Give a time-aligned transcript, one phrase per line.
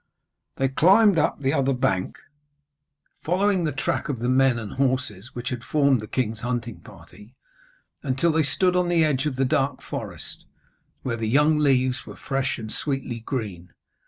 [0.55, 2.17] They climbed up the other bank,
[3.21, 7.35] following the track of the men and horses which had formed the king's hunting party,
[8.01, 10.45] until they stood on the edge of the dark forest,
[11.03, 13.73] where the young leaves were fresh and sweetly green.